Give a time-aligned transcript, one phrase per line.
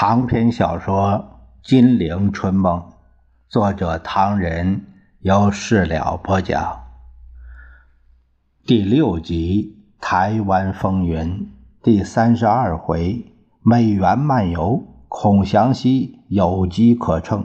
[0.00, 1.30] 长篇小说
[1.68, 2.78] 《金陵春梦》，
[3.50, 4.86] 作者唐人，
[5.18, 6.86] 由事了播讲。
[8.64, 11.18] 第六集《台湾风云》
[11.82, 13.26] 第三十二回：
[13.60, 17.44] 美元漫游，孔祥熙有机可乘。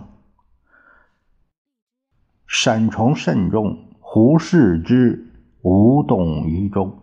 [2.48, 5.30] 沈崇慎重，胡适之
[5.62, 6.99] 无动于衷。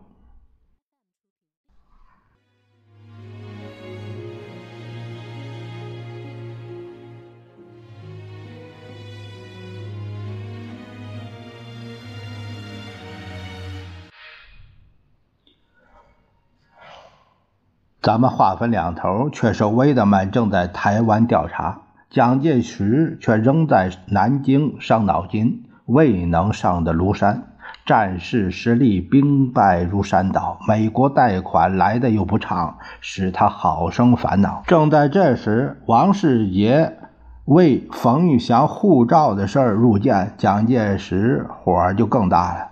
[18.02, 27.44] 咱们话分两头，却是威德曼正在台湾调查，蒋介石却仍在南京伤脑筋，未能上的庐山。
[27.86, 34.64] 战事失利，兵败如山倒，美国贷款来的又不畅，使他好生烦恼。
[34.66, 36.96] 正在这时，王世杰
[37.44, 42.68] 为冯玉祥护照的事儿入见，蒋介石火就更大了。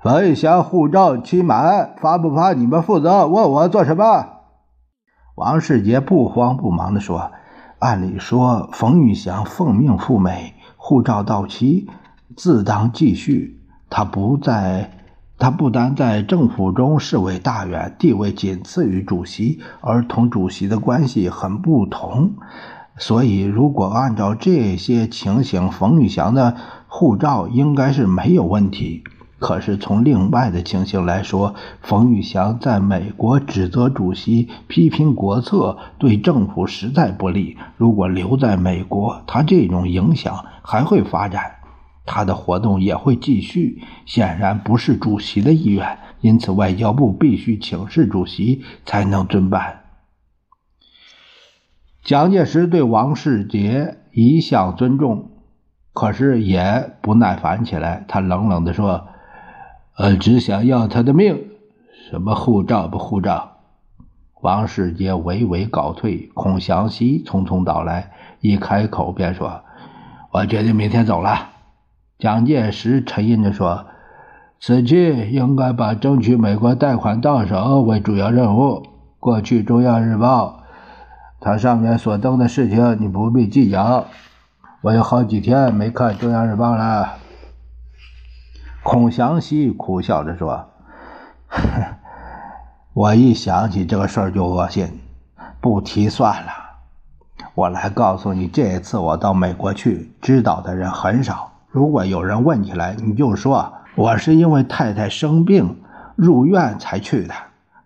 [0.00, 3.26] 冯玉祥护照期满，发不发你们负责？
[3.26, 4.34] 问我做什么？
[5.36, 7.30] 王世杰不慌不忙地说
[7.78, 11.86] ：“按理说，冯玉祥奉命赴美，护照到期，
[12.34, 13.60] 自当继续。
[13.90, 14.92] 他不在，
[15.38, 22.36] 他不单在政府中是位大员，地位仅次于主席，而同主席的关系很不同。
[22.96, 26.56] 所以，如果按照这些情形，冯玉祥的
[26.88, 29.04] 护照应该是没有问题。”
[29.38, 37.58] 可是从另外的情形来说，冯玉祥在美国指责主席批评国策，对政府实在不利。
[37.76, 41.56] 如果留在美国，他这种影响还会发展，
[42.06, 43.82] 他的活动也会继续。
[44.06, 49.80] 显然不是主席的意愿，因此外交部必须请示主席才能遵办。
[52.02, 55.30] 蒋介石对王世杰一向尊重，
[55.92, 58.06] 可是也不耐烦起来。
[58.08, 59.08] 他冷冷地说。
[59.96, 61.46] 呃，只想要他的命，
[62.10, 63.52] 什么护照不护照？
[64.42, 69.62] 王世杰微微告退，孔祥熙匆匆到来，一开口便说
[70.32, 71.48] ：“我决定明天走了。”
[72.20, 73.86] 蒋介石沉吟着说
[74.60, 78.82] ：“此去应该把争取美国贷款到手为主要任务。
[79.18, 80.62] 过去《中央日报》
[81.40, 84.04] 它上面所登的事情，你不必计较。
[84.82, 87.14] 我有好几天没看《中央日报》了。”
[88.88, 90.64] 孔祥熙苦笑着说
[92.94, 95.00] ：“我一想起这个事儿就恶心，
[95.60, 96.52] 不提算了。
[97.56, 101.50] 我来告诉你，这一次我到美国去，知道的人很少。
[101.68, 105.80] 如果有人问起来，你就说我是因为太太生病
[106.14, 107.34] 入院才去的。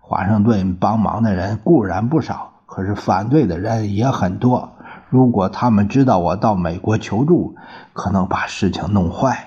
[0.00, 4.68] 华盛顿帮忙的人固然不少，可是反对的人也很多。
[5.08, 7.56] 如果他们知道我到美国求助，
[7.94, 9.46] 可能把事情弄坏。”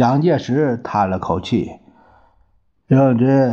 [0.00, 1.72] 蒋介石叹了口气
[2.88, 3.52] ：“正直，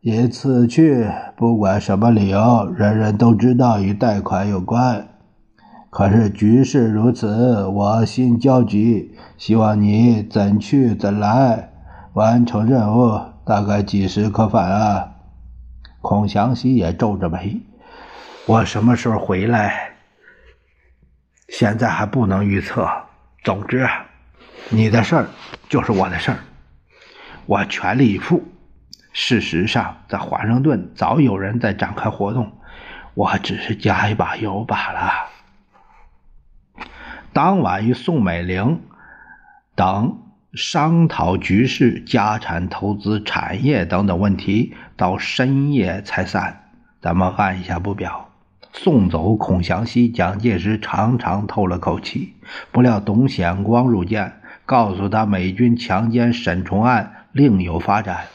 [0.00, 5.06] 一次去，不管什么理由，人人都知道与贷款有关。
[5.88, 9.16] 可是局势如此，我心焦急。
[9.36, 11.70] 希望你怎去怎来，
[12.14, 15.12] 完成任务，大概几时可返啊？”
[16.02, 17.60] 孔祥熙也皱着眉
[18.46, 19.92] ：“我什么时候回来？
[21.46, 22.88] 现在还不能预测。
[23.44, 23.86] 总之。”
[24.68, 25.28] 你的事儿
[25.68, 26.38] 就是我的事儿，
[27.46, 28.44] 我全力以赴。
[29.12, 32.52] 事实上，在华盛顿早有人在展开活动，
[33.14, 35.10] 我只是加一把油罢了。
[37.32, 38.80] 当晚与宋美龄
[39.74, 40.20] 等
[40.54, 46.70] 商讨局势、家产投资、产业等等问题，到深夜才散。
[47.00, 48.28] 咱们按一下不表。
[48.72, 52.34] 送走孔祥熙，蒋介石长长透了口气。
[52.70, 54.39] 不料董显光入见。
[54.70, 58.26] 告诉他，美军强奸沈崇案另有发展，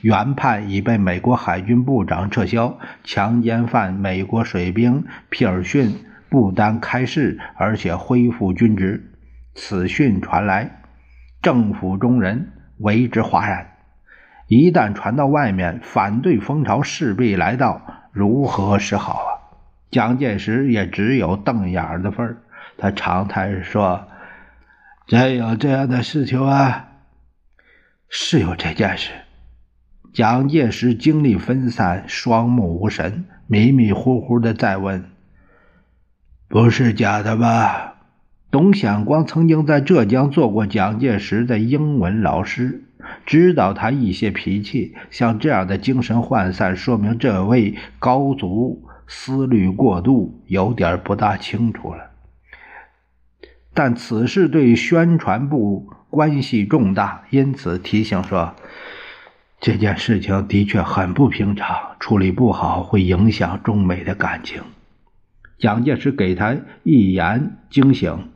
[0.00, 5.96] 原判已被美国海军部长撤销，强奸犯美国水兵皮尔逊
[6.30, 9.12] 不单开释，而且恢复军职。
[9.54, 10.80] 此讯传来，
[11.42, 13.66] 政府中人为之哗然。
[14.48, 17.82] 一旦传到外面，反对风潮势必来到，
[18.12, 19.28] 如何是好啊？
[19.90, 22.36] 蒋介石也只有瞪眼的份儿，
[22.78, 24.06] 他长叹说。
[25.10, 26.86] 真有这样的事情啊？
[28.08, 29.10] 是有这件事。
[30.12, 35.10] 蒋介石精力分散，双目无神，迷迷糊糊的在问
[36.46, 37.96] ：“不是假的吧？”
[38.52, 42.84] 董显光曾经在浙江做过蒋介石的英文老师，
[43.26, 44.94] 知道他一些脾气。
[45.10, 52.09] 像这样的精神涣散，说明这位高足思虑过度，有点不大清楚了。
[53.72, 58.54] 但此事对宣传部关系重大，因此提醒说，
[59.60, 64.62] 这件事情的确很不平常，处理不好会影响中美的感情。
[65.58, 68.30] 蒋介石给他一言惊醒：“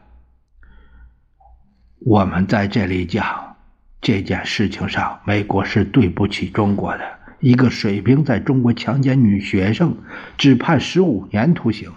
[2.05, 3.57] 我们在这里讲
[3.99, 7.03] 这件事情上，美国是对不起中国的。
[7.41, 9.97] 一个水兵在中国强奸女学生，
[10.37, 11.91] 只判十五年徒刑。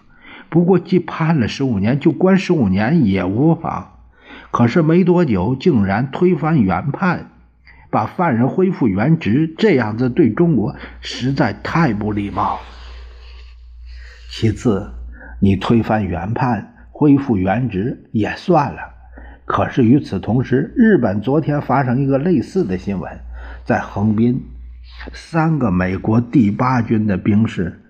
[0.53, 4.01] 不过，既判了十五年，就关十五年也无妨。
[4.51, 7.31] 可是没多久，竟然推翻原判，
[7.91, 12.61] 把犯人恢复原职，这样子对中国实在太不礼貌。
[14.31, 14.93] 其次，
[15.41, 18.81] 你推翻原判，恢复原职也算了。
[19.47, 23.11] 可是与此同时，日本昨天发生一个类似的新闻，
[23.65, 24.45] 在横滨，
[25.15, 27.82] 三个美国第八军的兵士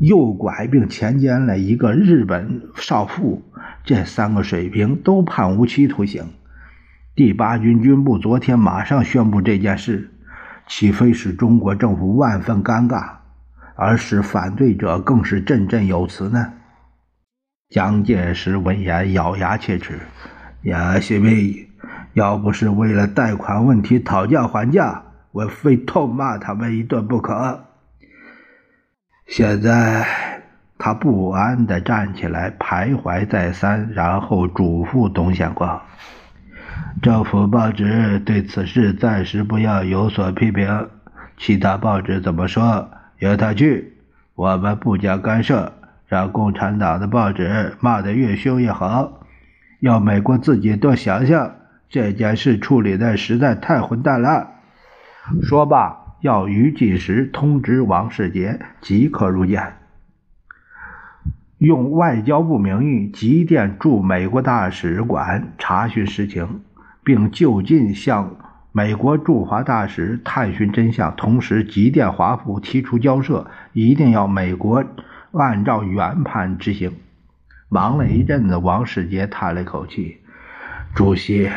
[0.00, 3.42] 诱拐并强奸了一个日本少妇，
[3.84, 6.24] 这三个水平都判无期徒刑。
[7.16, 10.10] 第八军军部昨天马上宣布这件事，
[10.68, 13.16] 岂非使中国政府万分尴尬，
[13.74, 16.52] 而使反对者更是振振有词呢？
[17.70, 19.98] 蒋介石闻言咬牙切齿。
[20.62, 21.68] 呀，谢妹，
[22.12, 25.02] 要不是为了贷款问题讨价还价，
[25.32, 27.67] 我非痛骂他们一顿不可。
[29.28, 30.06] 现在
[30.78, 35.82] 他不安地站起来，徘徊再三，然后嘱咐董显光
[37.02, 40.88] ：“政府报纸对此事暂时不要有所批评，
[41.36, 43.98] 其他报纸怎么说由他去，
[44.34, 45.74] 我们不加干涉，
[46.06, 49.26] 让共产党的报纸骂得越凶越好。”
[49.80, 51.54] 要美国自己多想想，
[51.90, 54.48] 这件事处理的实在太混蛋了。
[55.42, 59.74] 说罢，要于继时通知王世杰即刻入见，
[61.58, 66.60] 用外交部名义急电驻美国大使馆查询实情，
[67.04, 68.36] 并就近向
[68.72, 74.84] 美国驻华大使探寻真相，同时急电华府提出交涉，一定要美国
[75.32, 76.92] 按照原判执行。
[77.68, 80.18] 忙了一阵子，王世杰叹了一口气
[80.96, 81.48] ：“主席，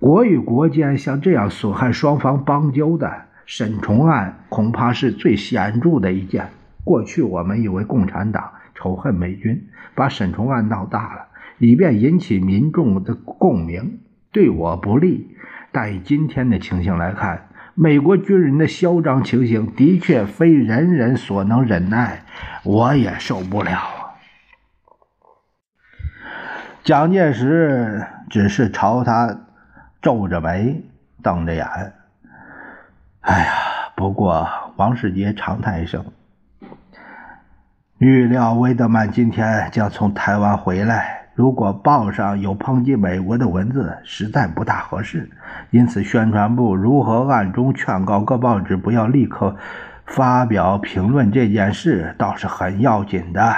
[0.00, 6.48] 国与国间像这样损害双方邦交的沈崇案，恐怕是最显著的一件。
[6.82, 11.26] 过去我们以为共产党仇恨美军，把沈崇案闹大了，
[11.58, 14.00] 以便引起民众的共鸣，
[14.32, 15.36] 对我不利。
[15.72, 22.24] 但以今天的情形来看，美国军人的嚣张情形的确非人人所能忍耐，
[22.64, 24.14] 我也受不了啊。”
[26.84, 29.46] 蒋介石只是朝他
[30.02, 30.84] 皱着眉，
[31.22, 31.66] 瞪着眼。
[33.24, 33.52] 哎呀，
[33.96, 36.04] 不过王世杰长叹一声
[37.96, 45.30] ：“预料威德曼今天将从台湾回来，如果报上有抨击美国的文字，实在不大合适。
[45.70, 49.56] 因此，宣传部如何暗中劝告各报纸不要立刻
[50.04, 53.56] 发表评论这件事，倒是很要紧的。”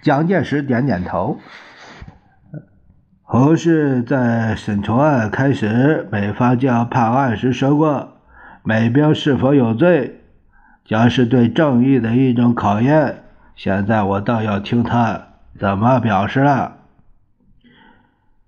[0.00, 1.40] 蒋介石点点头。
[3.32, 8.14] 后事在审重案开始，美方将判案时说过，
[8.64, 10.22] 美兵是否有罪，
[10.84, 13.22] 将是对正义的一种考验。
[13.54, 16.78] 现在我倒要听他怎么表示了。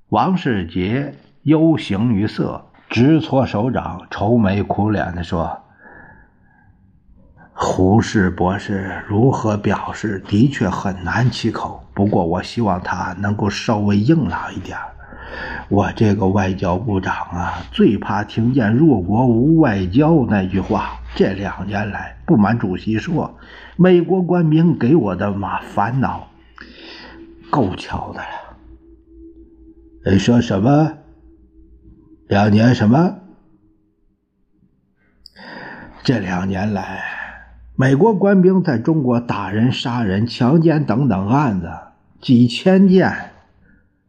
[0.08, 5.61] 王世杰忧形于色，直搓手掌，愁眉苦脸地说。
[7.64, 11.82] 胡适博士如何表示，的确很难启口。
[11.94, 14.76] 不过，我希望他能够稍微硬朗一点。
[15.68, 20.98] 我这个外交部长啊，最怕听见“弱国无外交”那句话。
[21.14, 23.32] 这两年来，不瞒主席说，
[23.76, 26.28] 美国官兵给我的嘛烦恼
[27.48, 30.12] 够呛的了。
[30.12, 30.92] 你说什么？
[32.28, 33.18] 两年什么？
[36.02, 37.11] 这两年来。
[37.74, 41.70] 美国官兵在中国打人、杀人、强奸等等案子
[42.20, 43.10] 几千件。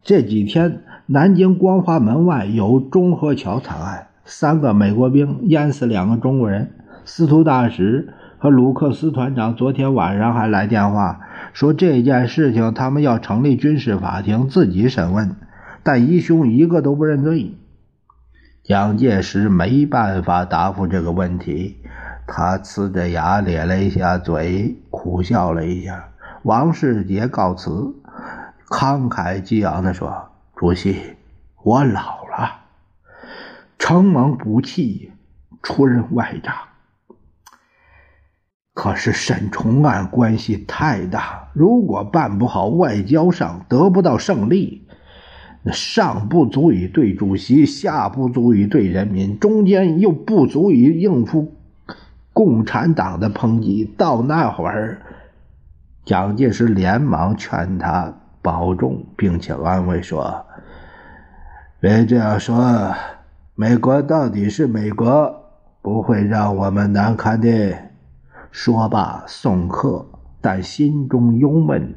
[0.02, 6.72] 这几天，南京光华门外有中河桥惨案，三个美国兵淹死两个中国人。
[7.06, 11.20] 司徒大使和鲁克斯团长昨天晚上还来电话
[11.54, 15.36] 说这件事情他们要成立军事法庭自己审问，
[15.82, 17.54] 但一兄一个都不认罪。
[18.62, 21.76] 蒋介石没办法答复这个问题。
[22.26, 26.08] 他呲着牙咧了一下嘴，苦笑了一下。
[26.42, 27.94] 王世杰告辞，
[28.68, 31.16] 慷慨激昂地说：“主席，
[31.62, 32.62] 我老了，
[33.78, 35.12] 承蒙不弃，
[35.62, 36.54] 出任外长，
[38.72, 44.86] 可是沈崇案关系太大，如果办不好，外交上得不到胜利，
[45.62, 51.54] 那上不足以对主席，下不足以对人民，中间又不足以应付
[52.34, 55.00] 共产党的抨击，到那会儿，
[56.04, 58.12] 蒋介石连忙劝他
[58.42, 60.44] 保重，并且安慰说
[61.80, 62.94] ：“别这样说，
[63.54, 65.40] 美国到底是美国。”
[65.84, 67.76] 不会让我们难堪的。
[68.50, 70.06] 说罢送客，
[70.40, 71.94] 但心中忧闷。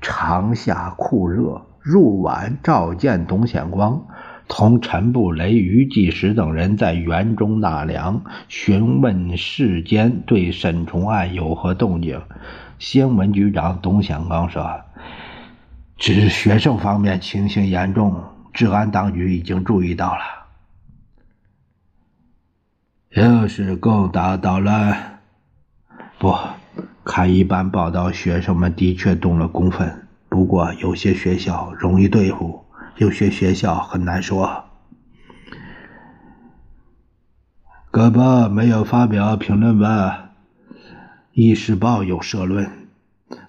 [0.00, 4.02] 长夏酷热，入晚召见董显光，
[4.48, 12.20] 同陈布雷、于继时等人在园中纳凉，询问世间对沈崇案有何动静。
[12.78, 14.80] 新闻局长董显光说
[15.96, 18.22] ：“指学生方面情形严重，
[18.52, 20.20] 治安当局已经注意到了。”
[23.14, 25.20] 又是共党捣乱？
[26.18, 26.34] 不，
[27.04, 30.08] 看一般报道，学生们的确动了公愤。
[30.28, 32.64] 不过有些学校容易对付，
[32.96, 34.64] 有些学校很难说。
[37.90, 40.30] 各报没有发表评论吧？
[41.32, 42.70] 《一时报》有社论，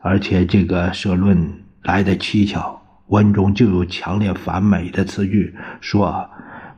[0.01, 6.29] 而且这个社论来的蹊跷，文中就有强烈反美的词句，说。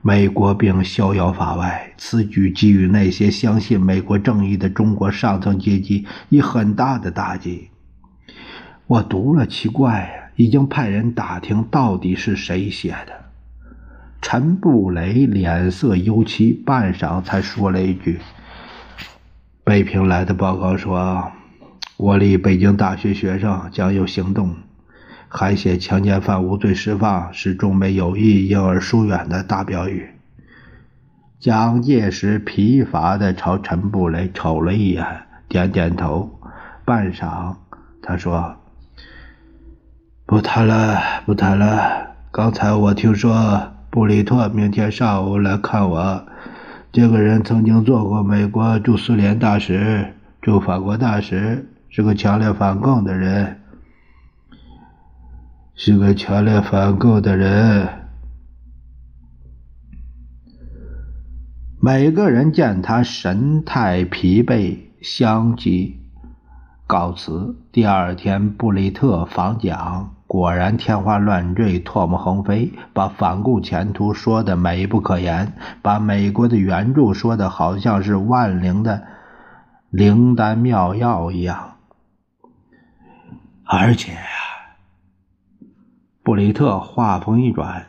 [0.08, 7.72] 美国并逍遥法外，此举给予那些相信美国正义的中国上层阶级以很大的打击。
[8.86, 13.26] 我读了，奇怪呀，已经派人打听到底是谁写的。
[14.22, 18.20] 陈布雷脸色忧戚，半晌才说了一句
[19.64, 21.32] ：“北平来的报告说，
[21.98, 24.56] 我立北京大学学生将有行动。”
[25.28, 30.12] 还写强奸犯无罪释放是中美友谊因而疏远的大标语。
[31.40, 35.06] 蒋介石疲乏地朝陈布雷瞅了一眼，
[35.50, 36.40] 点点头。
[36.86, 37.56] 半晌，
[38.02, 38.56] 他说
[40.28, 42.16] ：“不谈了，不谈了。
[42.32, 46.26] 刚才我听说布里特明天上午来看我。
[46.92, 53.62] 这个人曾经做过美国驻苏联大使、驻法国大使，是个强烈反共的人。”
[55.78, 57.88] 是个强烈反共的人。
[61.80, 66.00] 每个人见他神态疲惫，相继
[66.88, 67.56] 告辞。
[67.72, 79.04] 第二天，布里特访蒋，果然天花乱坠，唾沫横飞，把反共前途说的美不可言，把美国的援助说的好像是万灵的
[79.90, 81.76] 灵丹妙药一样，
[83.64, 84.14] 而且。
[86.24, 87.86] 布里特话锋一转：“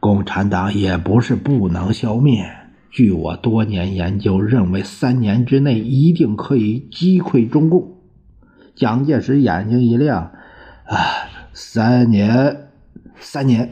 [0.00, 2.50] 共产党也不是不能消灭。
[2.90, 7.98] 据我多年研究，认为三年之内一定可以击溃中共。”
[8.74, 10.32] 蒋介石眼睛一亮
[10.88, 10.96] ：“啊，
[11.56, 12.70] 三年，
[13.20, 13.70] 三年！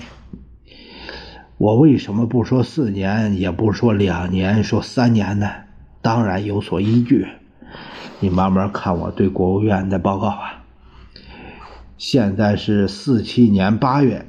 [1.58, 5.50] 我为什么不说四年，也不说两年，说三年呢？
[6.00, 7.26] 当然有所依据。
[8.20, 10.62] 你慢慢看我对国务院的报告啊。”
[11.98, 14.26] 现在是四七年八月，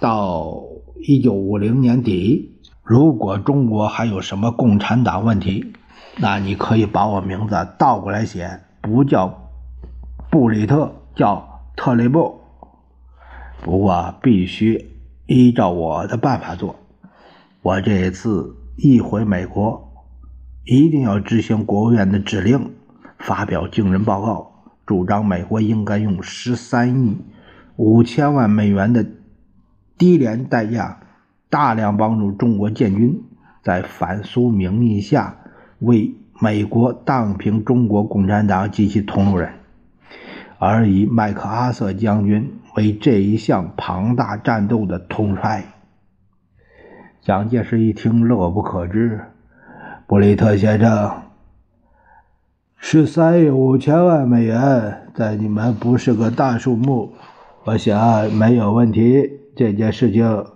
[0.00, 0.60] 到
[1.00, 2.58] 一九五零年底。
[2.82, 5.72] 如果中国还有什么共产党问题，
[6.16, 9.52] 那你可以把我名字倒过来写，不叫
[10.32, 12.37] 布里特，叫特雷布。
[13.62, 14.90] 不过必须
[15.26, 16.76] 依照我的办法做。
[17.62, 19.92] 我这一次一回美国，
[20.64, 22.70] 一定要执行国务院的指令，
[23.18, 24.52] 发表惊人报告。
[24.86, 27.18] 主张美国应该用十三亿
[27.76, 29.04] 五千万美元的
[29.98, 31.00] 低廉代价，
[31.50, 33.22] 大量帮助中国建军，
[33.62, 35.36] 在反苏名义下
[35.80, 39.52] 为美国荡平中国共产党及其同路人，
[40.58, 45.64] 而以麦克阿瑟将军为这一项庞大战斗的统帅。
[47.20, 49.20] 蒋介石一听，乐不可支。
[50.06, 51.10] 布里特先生。
[52.76, 57.14] 十三亿五千万美元，在你们不是个大数目，
[57.64, 59.28] 我想没有问题。
[59.56, 60.46] 这件事情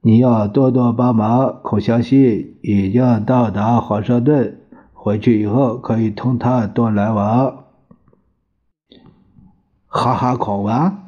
[0.00, 1.60] 你要多多帮忙。
[1.62, 4.58] 孔祥熙已经到达华盛顿，
[4.92, 7.66] 回去以后可以同他多来往。
[9.86, 10.99] 哈哈，孔啊！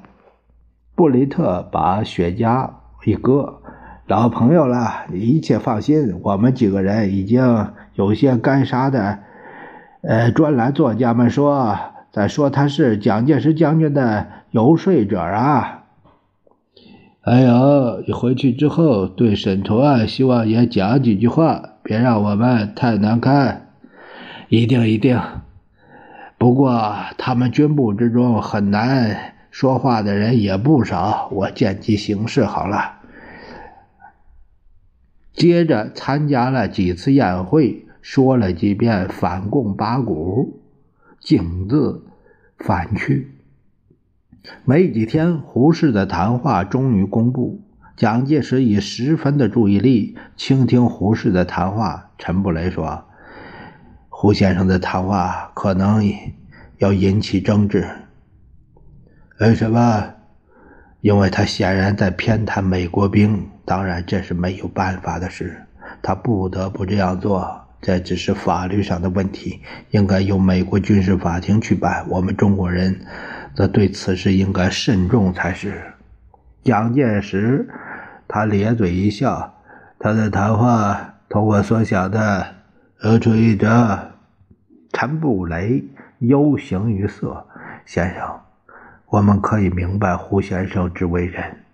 [1.03, 2.71] 布雷特把雪茄
[3.05, 3.61] 一搁，
[4.07, 6.21] 老朋友了，一切放心。
[6.23, 9.19] 我们几个人已经有些干啥的。
[10.03, 11.77] 呃，专栏作家们说，
[12.13, 15.87] 在说他是蒋介石将军的游说者啊。
[17.21, 23.71] 还有，你回去之后对沈图案，希望也讲几句话，别让我们太难堪。
[24.49, 25.21] 一定一定。
[26.39, 33.01] 不过他们军部之中很难说话的人也不少，我见机行事好了。
[35.35, 40.63] 接着参加了几次宴会，说了几遍反共八股，
[41.21, 42.03] 径自
[42.57, 43.31] 返去。
[44.65, 47.61] 没几天，胡适的谈话终于公布。
[47.95, 52.11] 蒋介石以十分的注意力倾听胡适的谈话。
[52.17, 53.05] 陈布雷说
[54.09, 56.03] ：“胡先生的谈话可能
[56.79, 57.87] 要引起争执。
[59.43, 60.15] 为什么？
[61.01, 63.45] 因为他显然在偏袒美国兵。
[63.65, 65.61] 当然，这是没有办法的事，
[66.01, 67.61] 他不得不这样做。
[67.81, 72.07] 这只是法律上的问题，应该由美国军事法庭去办。
[72.09, 73.01] 我们中国人。”
[73.55, 75.83] 则对此事应该慎重才是。
[76.63, 77.69] 蒋介石，
[78.29, 79.53] 他咧嘴一笑，
[79.99, 82.47] 他的谈话同我所想的
[83.01, 84.13] 如出一辙。
[84.93, 85.85] 陈布雷
[86.21, 87.45] 忧形于色，
[87.85, 88.41] 先生，
[89.13, 91.65] 我们可以明白胡先生之为人，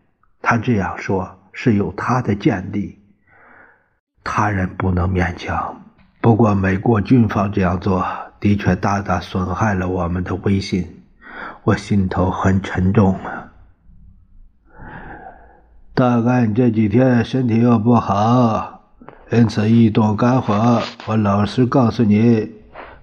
[0.43, 2.99] 他这样说是有他的见地，
[4.25, 5.81] 他人不能勉强。
[6.21, 8.05] 不过美国军方这样做
[8.41, 11.05] 的确大大损害了我们的威信。
[11.63, 13.53] 我心头很沉重啊，
[15.95, 18.81] 大概你这几天身体又不好，
[19.31, 20.83] 因此一动肝火。
[21.07, 22.51] 我老实告诉你，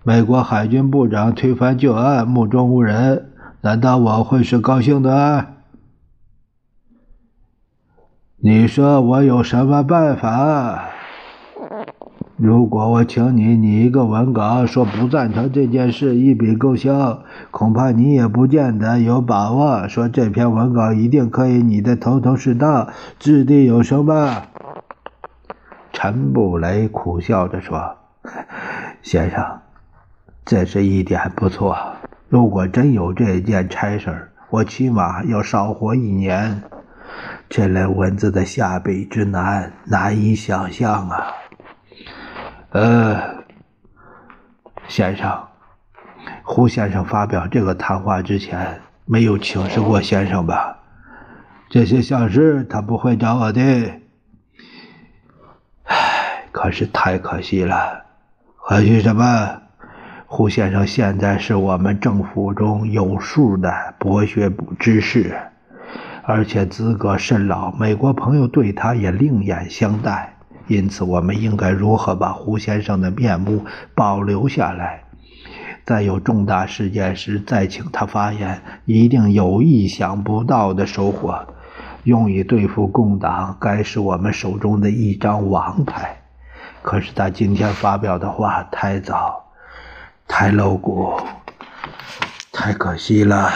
[0.03, 3.31] 美国海军部长推翻旧案，目中无人，
[3.65, 5.47] 难道我会是高兴的？
[8.37, 10.89] 你说我有什么办法？
[12.37, 24.45] 如果我请你拟一个文稿，说不赞成这件事一笔勾销，恐怕你也不见得有把握说这篇文稿一定可以拟得头头是道、掷地有声吧？
[25.91, 27.95] 陈布雷苦笑着说
[29.01, 29.43] ：“先生，
[30.45, 31.75] 这是一点不错。
[32.29, 36.63] 如果真有这件差事我起码要少活一年。
[37.47, 41.27] 这类文字的下笔之难，难以想象啊！”
[42.73, 43.43] 呃，
[44.87, 45.47] 先生，
[46.43, 50.79] 胡先生发表这个谈话之前没有请示过先生吧？
[51.69, 53.61] 这些小事他不会找我的。
[55.83, 58.05] 唉，可是太可惜了。
[58.57, 59.61] 可惜什么？
[60.27, 65.37] 胡先生现在是我们政府中有数的博学之士，
[66.23, 70.33] 而且资格甚老，美国朋友对他也另眼相待。
[70.67, 75.03] 因此，我们应该如何把胡先生的面目保留下来？
[75.85, 81.45] 在有重大事件时再请他发言，一定有意想不到的收获。
[82.03, 86.17] 用以对付共党，该是我们手中的一张王牌。
[86.81, 89.44] 可是他今天发表的话太早，
[90.27, 91.13] 太露骨，
[92.51, 93.49] 太可惜了。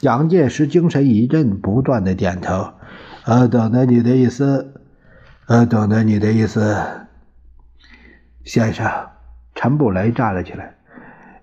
[0.00, 2.72] 蒋介石精神一振，不断的点头
[3.24, 4.72] ：“呃，懂得你的意思。”
[5.46, 6.76] 呃，懂得你的意思，
[8.44, 8.90] 先生。
[9.54, 10.74] 陈布雷站了起来。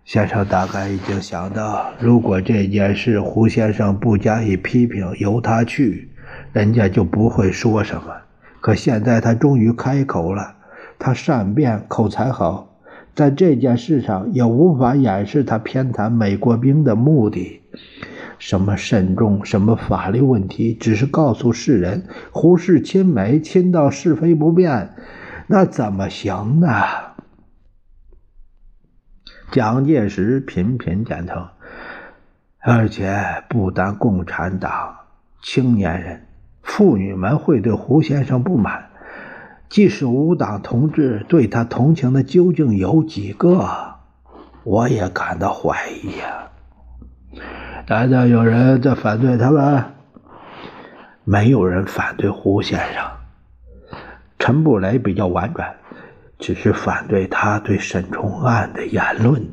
[0.03, 6.11] 先生大概已经想到，如果这件事胡先生不加以批评，由他去，
[6.51, 8.13] 人家就不会说什么。
[8.59, 10.55] 可现在他终于开口了，
[10.99, 12.72] 他善辩，口才好，
[13.15, 17.61] 在这件事上也无法掩饰他偏袒美国兵的目的。
[18.39, 24.95] 什么慎重，什么法律问题，只是告诉世人，胡适亲美，亲到是非不变，
[25.47, 26.67] 那怎么行呢？
[29.51, 31.41] 蒋介石频频点头，
[32.59, 33.15] 而且
[33.47, 34.95] 不但共产党
[35.41, 36.25] 青年人、
[36.63, 38.89] 妇女们会对胡先生不满，
[39.73, 43.95] 即使无党同志对他同情的究竟有几个，
[44.63, 46.51] 我也感到怀疑呀。
[47.87, 49.83] 难道有人在反对他们？
[51.23, 53.03] 没有人反对胡先生。
[54.37, 55.73] 陈布雷比较婉转，
[56.37, 59.43] 只是反对他对沈崇案的言论。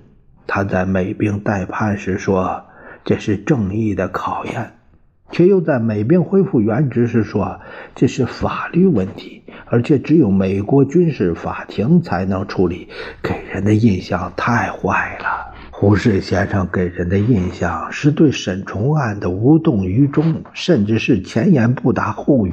[0.46, 2.66] 他在美兵待判时说
[3.06, 4.79] 这是正义的考验，
[5.30, 7.60] 却又在美兵恢复原职时说
[7.94, 12.88] 这是法律问题，而且只有美国军事法庭才能处理，
[13.22, 15.54] 给人的印象太坏了。
[15.70, 22.52] 胡适先生给人的印象是对沈崇案的无动于衷，甚至是前言不搭后语。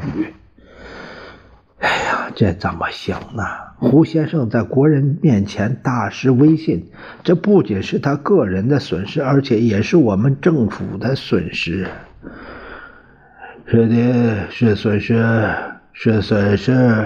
[1.80, 3.44] 哎呀，这怎么行呢？
[3.80, 6.90] 胡先生在国人面前大失威信，
[7.24, 11.88] 这不仅是他个人的损失，而且也是我们政府的损失。
[13.70, 15.54] 是的，是损失，
[15.92, 17.06] 是损失。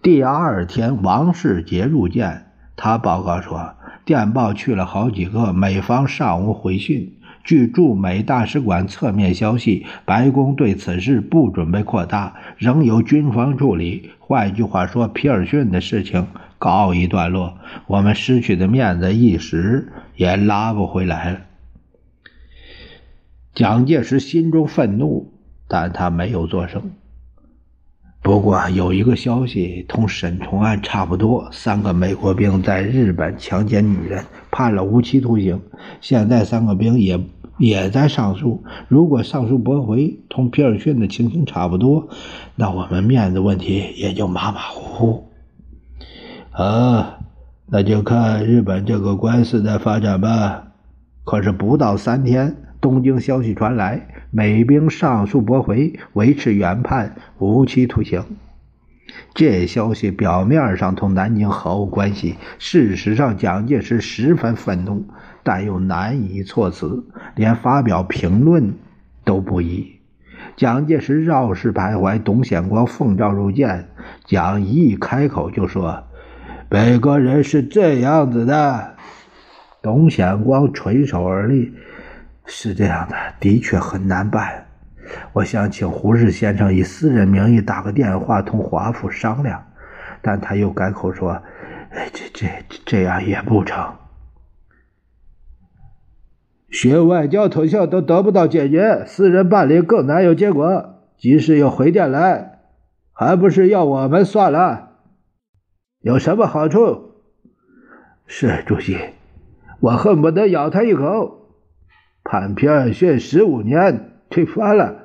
[0.00, 3.74] 第二天，王世杰入见，他报告说。
[4.06, 7.18] 电报去了好几个，美方尚无回信。
[7.44, 14.12] 据驻美大使馆侧面消息，白宫对此事不准备扩大，仍由军方处理。
[14.18, 16.26] 换句话说，皮尔逊的事情
[16.58, 21.40] 告一段落，我们失去的面子一时也拉不回来了。
[23.58, 25.32] 蒋介石心中愤怒，
[25.66, 26.92] 但他没有作声。
[28.22, 35.60] 不过有一个消息同沈从案差不多：三个美国兵在日本强奸女人，判了无期徒刑。
[36.00, 37.18] 现在三个兵也。
[37.58, 38.62] 也在上诉。
[38.86, 42.08] 如果上诉驳回，同皮尔逊的情形差不多，
[42.54, 45.30] 那我们面子问题也就马马虎虎。
[46.52, 47.18] 啊，
[47.66, 50.68] 那就看日本这个官司的发展吧。
[51.24, 58.24] 可是不到三天，东京消息传来，美兵上诉驳回，维持原判，无期徒刑。
[59.34, 65.06] 这消息表面上同南京毫无关系，事实上蒋介石十分愤怒。
[65.44, 68.74] 但又难以措辞，连发表评论
[69.24, 69.94] 都不宜。
[70.56, 73.88] 蒋介石绕世徘徊，董显光奉诏入见。
[74.26, 76.04] 蒋一开口就说
[76.68, 78.96] ：“北国人是这样子的。”
[79.80, 81.72] 董显光垂手而立
[82.48, 84.66] ：“是这样的，的确很难办。
[85.34, 89.64] 我想请胡适先生以私人名义打个电话同华府商量。”
[90.20, 91.40] 但他又改口说
[92.12, 92.48] ：“这这
[92.84, 93.94] 这样也不成。”
[96.70, 100.96] 学外交特效都得不到解决，私人办理更难有结果。
[101.16, 102.60] 即使有回电来，
[103.12, 104.90] 还不是要我们算了？
[106.00, 107.12] 有什么好处？
[108.26, 108.98] 是主席，
[109.80, 111.37] 我恨不得咬他一口。
[112.30, 114.96] 判皮尔逊十五年，推翻了；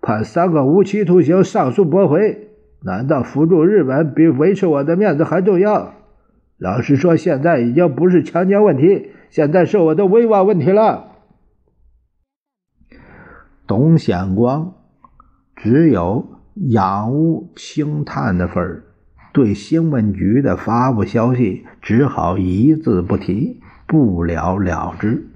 [0.00, 2.48] 判三个无期徒刑，上诉驳回。
[2.80, 5.92] 难道扶助日本比维持我的面子还重要？
[6.56, 9.10] 老实说，现在已经不是强奸问题。
[9.28, 11.08] 现在是我的威望问题了。
[13.66, 14.72] 董显光
[15.54, 18.84] 只有仰恶轻叹的份儿，
[19.34, 25.28] 对新闻局的发布消息只好一字不提，不了了之。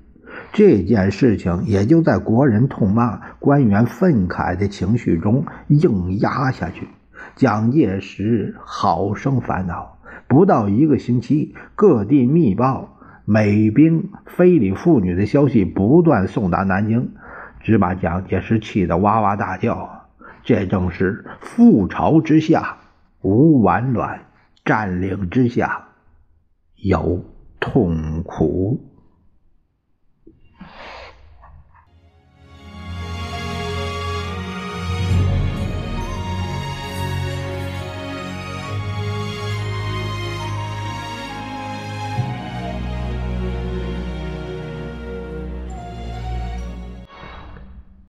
[0.53, 6.89] 这件事情也就在国人痛骂、官员愤慨的情绪中硬压下去。
[7.35, 12.93] 蒋介石好生烦恼，不到一个星期，各地密报。
[13.29, 17.11] 美兵非礼妇女的消息不断送达南京，
[17.61, 20.07] 只把蒋介石气得哇哇大叫。
[20.45, 22.77] 这正是覆巢之下
[23.23, 24.21] 无完卵，
[24.65, 25.89] 占领之下
[26.77, 27.25] 有
[27.59, 28.96] 痛苦。